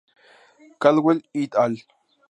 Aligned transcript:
Caldwell 0.79 1.21
"et 1.31 1.55
al". 1.55 1.77